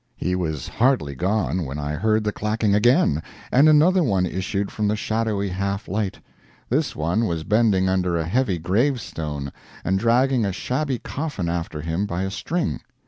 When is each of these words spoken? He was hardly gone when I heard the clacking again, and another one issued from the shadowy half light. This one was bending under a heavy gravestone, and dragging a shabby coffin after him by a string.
He 0.17 0.33
was 0.35 0.67
hardly 0.67 1.13
gone 1.13 1.63
when 1.63 1.77
I 1.77 1.91
heard 1.91 2.23
the 2.23 2.31
clacking 2.31 2.73
again, 2.73 3.21
and 3.51 3.69
another 3.69 4.01
one 4.01 4.25
issued 4.25 4.71
from 4.71 4.87
the 4.87 4.95
shadowy 4.95 5.49
half 5.49 5.87
light. 5.87 6.17
This 6.69 6.95
one 6.95 7.27
was 7.27 7.43
bending 7.43 7.87
under 7.87 8.17
a 8.17 8.25
heavy 8.25 8.57
gravestone, 8.57 9.51
and 9.85 9.99
dragging 9.99 10.43
a 10.43 10.51
shabby 10.53 10.97
coffin 10.97 11.47
after 11.49 11.81
him 11.81 12.07
by 12.07 12.23
a 12.23 12.31
string. 12.31 12.81